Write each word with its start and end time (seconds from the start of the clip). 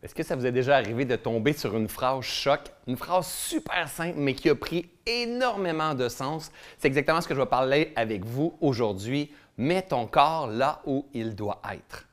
Est-ce 0.00 0.14
que 0.14 0.22
ça 0.22 0.36
vous 0.36 0.46
est 0.46 0.52
déjà 0.52 0.76
arrivé 0.76 1.04
de 1.04 1.16
tomber 1.16 1.52
sur 1.52 1.76
une 1.76 1.88
phrase 1.88 2.22
choc, 2.22 2.60
une 2.86 2.96
phrase 2.96 3.26
super 3.26 3.88
simple 3.88 4.16
mais 4.16 4.34
qui 4.34 4.48
a 4.48 4.54
pris 4.54 4.88
énormément 5.06 5.94
de 5.94 6.08
sens? 6.08 6.52
C'est 6.78 6.86
exactement 6.86 7.20
ce 7.20 7.26
que 7.26 7.34
je 7.34 7.40
vais 7.40 7.46
parler 7.46 7.92
avec 7.96 8.24
vous 8.24 8.56
aujourd'hui. 8.60 9.32
Mets 9.56 9.82
ton 9.82 10.06
corps 10.06 10.46
là 10.46 10.82
où 10.86 11.06
il 11.14 11.34
doit 11.34 11.60
être. 11.72 12.07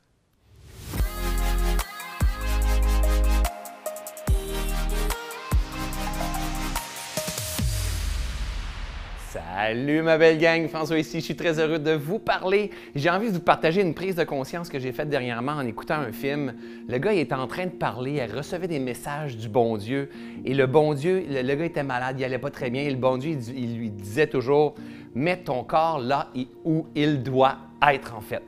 Salut 9.36 10.00
ma 10.00 10.16
belle 10.16 10.38
gang, 10.38 10.66
François 10.66 10.98
ici, 10.98 11.20
je 11.20 11.24
suis 11.26 11.36
très 11.36 11.60
heureux 11.60 11.78
de 11.78 11.90
vous 11.90 12.18
parler. 12.18 12.70
J'ai 12.94 13.10
envie 13.10 13.28
de 13.28 13.34
vous 13.34 13.40
partager 13.40 13.82
une 13.82 13.92
prise 13.92 14.14
de 14.14 14.24
conscience 14.24 14.70
que 14.70 14.78
j'ai 14.78 14.92
faite 14.92 15.10
dernièrement 15.10 15.52
en 15.52 15.66
écoutant 15.66 15.96
un 15.96 16.10
film. 16.10 16.54
Le 16.88 16.96
gars 16.96 17.12
était 17.12 17.34
en 17.34 17.46
train 17.46 17.66
de 17.66 17.72
parler, 17.72 18.22
il 18.24 18.34
recevait 18.34 18.68
des 18.68 18.78
messages 18.78 19.36
du 19.36 19.50
bon 19.50 19.76
Dieu 19.76 20.08
et 20.46 20.54
le 20.54 20.66
bon 20.66 20.94
Dieu, 20.94 21.22
le, 21.28 21.54
gars 21.54 21.64
était 21.66 21.82
malade, 21.82 22.16
il 22.18 22.24
allait 22.24 22.38
pas 22.38 22.50
très 22.50 22.70
bien 22.70 22.82
et 22.84 22.90
le 22.90 22.96
bon 22.96 23.18
Dieu 23.18 23.36
il 23.54 23.76
lui 23.76 23.90
disait 23.90 24.26
toujours 24.26 24.74
mets 25.14 25.36
ton 25.36 25.64
corps 25.64 25.98
là 25.98 26.30
où 26.64 26.86
il 26.94 27.22
doit 27.22 27.58
être 27.86 28.14
en 28.16 28.22
fait. 28.22 28.42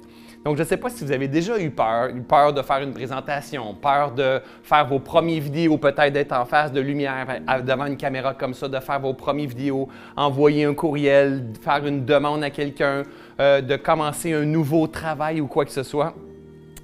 Donc, 0.44 0.56
je 0.56 0.62
ne 0.62 0.66
sais 0.66 0.76
pas 0.76 0.88
si 0.88 1.04
vous 1.04 1.12
avez 1.12 1.28
déjà 1.28 1.58
eu 1.58 1.70
peur, 1.70 2.08
eu 2.08 2.22
peur 2.22 2.52
de 2.52 2.62
faire 2.62 2.80
une 2.80 2.94
présentation, 2.94 3.74
peur 3.74 4.12
de 4.12 4.40
faire 4.62 4.86
vos 4.86 5.00
premières 5.00 5.42
vidéos, 5.42 5.76
peut-être 5.78 6.12
d'être 6.12 6.32
en 6.32 6.44
face 6.44 6.72
de 6.72 6.80
lumière 6.80 7.26
devant 7.64 7.86
une 7.86 7.96
caméra 7.96 8.34
comme 8.34 8.54
ça, 8.54 8.68
de 8.68 8.78
faire 8.78 9.00
vos 9.00 9.14
premières 9.14 9.48
vidéos, 9.48 9.88
envoyer 10.16 10.64
un 10.64 10.74
courriel, 10.74 11.44
faire 11.60 11.84
une 11.84 12.04
demande 12.04 12.44
à 12.44 12.50
quelqu'un, 12.50 13.02
euh, 13.40 13.60
de 13.60 13.76
commencer 13.76 14.32
un 14.32 14.44
nouveau 14.44 14.86
travail 14.86 15.40
ou 15.40 15.48
quoi 15.48 15.64
que 15.64 15.72
ce 15.72 15.82
soit. 15.82 16.14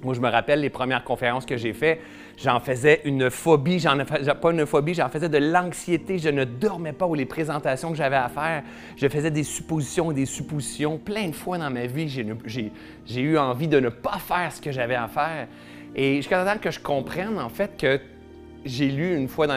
Moi, 0.03 0.13
je 0.13 0.19
me 0.19 0.29
rappelle 0.29 0.59
les 0.59 0.69
premières 0.69 1.03
conférences 1.03 1.45
que 1.45 1.57
j'ai 1.57 1.73
faites, 1.73 1.99
j'en 2.37 2.59
faisais 2.59 3.01
une 3.05 3.29
phobie, 3.29 3.79
j'en 3.79 3.97
pas 3.97 4.51
une 4.51 4.65
phobie, 4.65 4.93
j'en 4.93 5.09
faisais 5.09 5.29
de 5.29 5.37
l'anxiété, 5.37 6.17
je 6.17 6.29
ne 6.29 6.43
dormais 6.43 6.93
pas 6.93 7.07
ou 7.07 7.13
les 7.13 7.25
présentations 7.25 7.91
que 7.91 7.97
j'avais 7.97 8.15
à 8.15 8.29
faire, 8.29 8.63
je 8.97 9.07
faisais 9.07 9.31
des 9.31 9.43
suppositions 9.43 10.11
et 10.11 10.15
des 10.15 10.25
suppositions. 10.25 10.97
Plein 10.97 11.29
de 11.29 11.35
fois 11.35 11.57
dans 11.57 11.69
ma 11.69 11.85
vie, 11.85 12.09
j'ai 12.09 13.21
eu 13.21 13.37
envie 13.37 13.67
de 13.67 13.79
ne 13.79 13.89
pas 13.89 14.19
faire 14.19 14.51
ce 14.51 14.61
que 14.61 14.71
j'avais 14.71 14.95
à 14.95 15.07
faire. 15.07 15.47
Et 15.95 16.17
jusqu'à 16.17 16.43
temps 16.43 16.59
que 16.59 16.71
je 16.71 16.79
comprenne 16.79 17.39
en 17.39 17.49
fait 17.49 17.77
que 17.77 17.99
j'ai 18.65 18.89
lu 18.89 19.15
une 19.15 19.27
fois 19.27 19.47
dans 19.47 19.55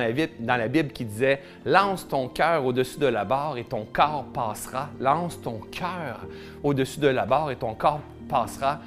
la 0.56 0.68
Bible 0.68 0.92
qui 0.92 1.04
disait 1.04 1.40
Lance 1.64 2.06
ton 2.06 2.28
cœur 2.28 2.64
au-dessus 2.64 2.98
de 2.98 3.06
la 3.06 3.24
barre 3.24 3.56
et 3.56 3.64
ton 3.64 3.86
corps 3.90 4.26
passera. 4.34 4.90
Lance 5.00 5.40
ton 5.40 5.58
cœur 5.72 6.26
au-dessus 6.62 7.00
de 7.00 7.08
la 7.08 7.24
barre 7.24 7.50
et 7.50 7.56
ton 7.56 7.74
corps 7.74 8.00
passera. 8.28 8.80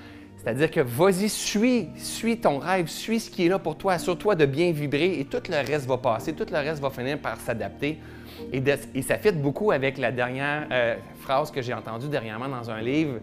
C'est-à-dire 0.43 0.71
que 0.71 0.79
vas-y, 0.79 1.29
suis, 1.29 1.89
suis 1.97 2.37
ton 2.37 2.57
rêve, 2.57 2.87
suis 2.87 3.19
ce 3.19 3.29
qui 3.29 3.45
est 3.45 3.49
là 3.49 3.59
pour 3.59 3.77
toi, 3.77 3.93
assure-toi 3.93 4.33
de 4.33 4.47
bien 4.47 4.71
vibrer 4.71 5.19
et 5.19 5.25
tout 5.25 5.41
le 5.47 5.55
reste 5.55 5.85
va 5.85 5.97
passer, 5.97 6.33
tout 6.33 6.47
le 6.49 6.57
reste 6.57 6.81
va 6.81 6.89
finir 6.89 7.19
par 7.19 7.37
s'adapter. 7.37 7.99
Et, 8.51 9.01
ça 9.03 9.17
fit 9.19 9.33
beaucoup 9.33 9.71
avec 9.71 9.99
la 9.99 10.11
dernière 10.11 10.67
euh, 10.71 10.95
phrase 11.19 11.51
que 11.51 11.61
j'ai 11.61 11.75
entendue 11.75 12.07
dernièrement 12.07 12.49
dans 12.49 12.71
un 12.71 12.81
livre. 12.81 13.19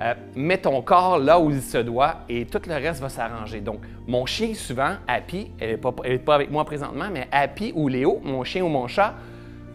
Euh, 0.00 0.14
mets 0.36 0.58
ton 0.58 0.80
corps 0.80 1.18
là 1.18 1.40
où 1.40 1.50
il 1.50 1.60
se 1.60 1.78
doit 1.78 2.20
et 2.28 2.46
tout 2.46 2.62
le 2.64 2.74
reste 2.74 3.00
va 3.00 3.08
s'arranger. 3.08 3.60
Donc, 3.60 3.80
mon 4.06 4.24
chien, 4.24 4.54
souvent, 4.54 4.94
Happy, 5.08 5.50
elle 5.58 5.72
n'est 5.72 6.18
pas, 6.18 6.34
avec 6.34 6.52
moi 6.52 6.64
présentement, 6.64 7.08
mais 7.12 7.26
Happy 7.32 7.72
ou 7.74 7.88
Léo, 7.88 8.20
mon 8.22 8.44
chien 8.44 8.62
ou 8.62 8.68
mon 8.68 8.86
chat, 8.86 9.14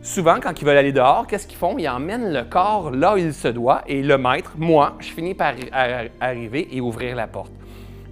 Souvent, 0.06 0.36
quand 0.40 0.62
ils 0.62 0.66
veulent 0.66 0.78
aller 0.78 0.92
dehors, 0.92 1.26
qu'est-ce 1.26 1.48
qu'ils 1.48 1.58
font? 1.58 1.80
Ils 1.80 1.90
emmènent 1.90 2.32
le 2.32 2.44
corps 2.44 2.92
là 2.92 3.16
où 3.16 3.18
il 3.18 3.34
se 3.34 3.48
doit 3.48 3.82
et 3.88 4.04
le 4.04 4.20
maître, 4.20 4.54
moi, 4.56 4.94
je 5.00 5.08
finis 5.08 5.34
par 5.34 5.54
arriver 6.22 6.68
et 6.72 6.80
ouvrir 6.80 7.16
la 7.16 7.26
porte. 7.26 7.52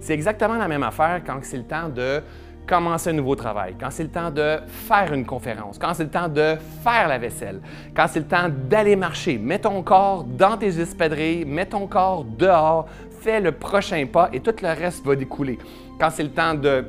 C'est 0.00 0.12
exactement 0.12 0.56
la 0.56 0.66
même 0.66 0.82
affaire 0.82 1.22
quand 1.24 1.38
c'est 1.42 1.56
le 1.56 1.62
temps 1.62 1.88
de 1.88 2.20
commencer 2.66 3.10
un 3.10 3.12
nouveau 3.12 3.36
travail, 3.36 3.76
quand 3.78 3.90
c'est 3.92 4.02
le 4.02 4.08
temps 4.08 4.32
de 4.32 4.56
faire 4.66 5.12
une 5.12 5.24
conférence, 5.24 5.78
quand 5.78 5.94
c'est 5.94 6.02
le 6.02 6.10
temps 6.10 6.28
de 6.28 6.56
faire 6.82 7.06
la 7.06 7.16
vaisselle, 7.16 7.60
quand 7.94 8.08
c'est 8.08 8.18
le 8.18 8.26
temps 8.26 8.48
d'aller 8.50 8.96
marcher. 8.96 9.38
Mets 9.38 9.60
ton 9.60 9.80
corps 9.84 10.24
dans 10.24 10.56
tes 10.56 10.80
espadrilles, 10.80 11.44
mets 11.44 11.66
ton 11.66 11.86
corps 11.86 12.24
dehors, 12.24 12.86
fais 13.20 13.38
le 13.38 13.52
prochain 13.52 14.04
pas 14.12 14.30
et 14.32 14.40
tout 14.40 14.56
le 14.60 14.68
reste 14.68 15.06
va 15.06 15.14
découler. 15.14 15.60
Quand 16.00 16.10
c'est 16.10 16.24
le 16.24 16.32
temps 16.32 16.54
de 16.54 16.86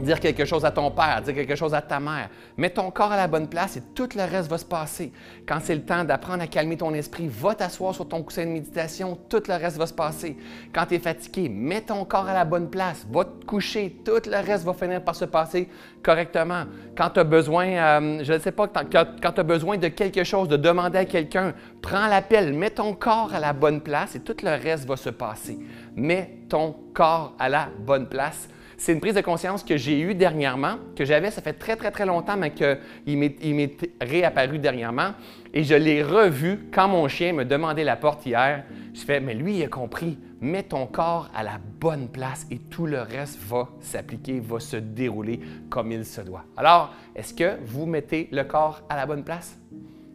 dire 0.00 0.20
quelque 0.20 0.44
chose 0.44 0.64
à 0.64 0.70
ton 0.70 0.90
père, 0.90 1.20
dire 1.22 1.34
quelque 1.34 1.54
chose 1.54 1.74
à 1.74 1.82
ta 1.82 2.00
mère. 2.00 2.28
Mets 2.56 2.70
ton 2.70 2.90
corps 2.90 3.12
à 3.12 3.16
la 3.16 3.26
bonne 3.26 3.48
place 3.48 3.76
et 3.76 3.82
tout 3.94 4.08
le 4.14 4.22
reste 4.22 4.48
va 4.50 4.58
se 4.58 4.64
passer. 4.64 5.12
Quand 5.46 5.58
c'est 5.62 5.74
le 5.74 5.82
temps 5.82 6.04
d'apprendre 6.04 6.42
à 6.42 6.46
calmer 6.46 6.76
ton 6.76 6.92
esprit, 6.94 7.28
va 7.28 7.54
t'asseoir 7.54 7.94
sur 7.94 8.08
ton 8.08 8.22
coussin 8.22 8.44
de 8.44 8.50
méditation, 8.50 9.18
tout 9.28 9.42
le 9.48 9.54
reste 9.54 9.76
va 9.76 9.86
se 9.86 9.94
passer. 9.94 10.36
Quand 10.72 10.86
tu 10.86 10.94
es 10.94 10.98
fatigué, 10.98 11.48
mets 11.48 11.82
ton 11.82 12.04
corps 12.04 12.28
à 12.28 12.34
la 12.34 12.44
bonne 12.44 12.70
place, 12.70 13.06
va 13.10 13.24
te 13.24 13.44
coucher, 13.44 13.96
tout 14.04 14.22
le 14.26 14.46
reste 14.46 14.64
va 14.64 14.74
finir 14.74 15.02
par 15.02 15.14
se 15.14 15.24
passer 15.24 15.68
correctement. 16.02 16.64
Quand 16.96 17.10
tu 17.10 17.20
as 17.20 17.24
besoin, 17.24 17.66
euh, 17.66 18.24
je 18.24 18.32
ne 18.32 18.38
sais 18.38 18.52
pas, 18.52 18.66
quand, 18.68 18.84
tu 19.32 19.40
as 19.40 19.44
besoin 19.44 19.76
de 19.78 19.88
quelque 19.88 20.24
chose, 20.24 20.48
de 20.48 20.56
demander 20.56 20.98
à 20.98 21.04
quelqu'un, 21.04 21.54
prends 21.82 22.06
l'appel, 22.06 22.52
mets 22.52 22.70
ton 22.70 22.94
corps 22.94 23.32
à 23.34 23.40
la 23.40 23.52
bonne 23.52 23.80
place 23.80 24.16
et 24.16 24.20
tout 24.20 24.36
le 24.42 24.50
reste 24.50 24.86
va 24.86 24.96
se 24.96 25.10
passer. 25.10 25.58
Mets 25.96 26.38
ton 26.48 26.74
corps 26.94 27.34
à 27.38 27.48
la 27.48 27.68
bonne 27.78 28.08
place 28.08 28.48
c'est 28.80 28.94
une 28.94 29.00
prise 29.00 29.14
de 29.14 29.20
conscience 29.20 29.62
que 29.62 29.76
j'ai 29.76 30.00
eue 30.00 30.14
dernièrement, 30.14 30.76
que 30.96 31.04
j'avais, 31.04 31.30
ça 31.30 31.42
fait 31.42 31.52
très, 31.52 31.76
très, 31.76 31.90
très 31.90 32.06
longtemps, 32.06 32.38
mais 32.38 32.52
qu'il 32.52 33.18
m'est 33.18 33.76
réapparu 34.00 34.58
dernièrement. 34.58 35.10
Et 35.52 35.64
je 35.64 35.74
l'ai 35.74 36.02
revu 36.02 36.70
quand 36.72 36.88
mon 36.88 37.06
chien 37.06 37.34
me 37.34 37.44
demandait 37.44 37.84
la 37.84 37.96
porte 37.96 38.24
hier. 38.24 38.64
Je 38.94 39.00
fais, 39.02 39.20
mais 39.20 39.34
lui, 39.34 39.58
il 39.58 39.64
a 39.64 39.68
compris. 39.68 40.18
Mets 40.40 40.62
ton 40.62 40.86
corps 40.86 41.28
à 41.34 41.42
la 41.42 41.60
bonne 41.78 42.08
place 42.08 42.46
et 42.50 42.56
tout 42.56 42.86
le 42.86 43.02
reste 43.02 43.38
va 43.42 43.68
s'appliquer, 43.80 44.40
va 44.40 44.60
se 44.60 44.78
dérouler 44.78 45.40
comme 45.68 45.92
il 45.92 46.06
se 46.06 46.22
doit. 46.22 46.46
Alors, 46.56 46.94
est-ce 47.14 47.34
que 47.34 47.58
vous 47.62 47.84
mettez 47.84 48.30
le 48.32 48.44
corps 48.44 48.80
à 48.88 48.96
la 48.96 49.04
bonne 49.04 49.24
place? 49.24 49.58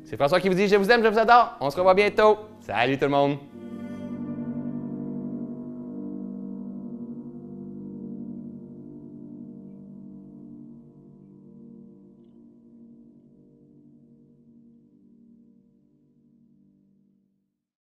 C'est 0.06 0.18
François 0.18 0.40
qui 0.40 0.50
vous 0.50 0.56
dit 0.56 0.68
Je 0.68 0.76
vous 0.76 0.90
aime, 0.90 1.03
je 1.03 1.09
vous 1.09 1.20
adore. 1.20 1.56
On 1.62 1.70
se 1.70 1.78
revoit 1.78 1.94
bientôt. 1.94 2.40
Salut 2.62 2.97
tout 2.97 3.06
le 3.06 3.12
monde! 3.12 3.38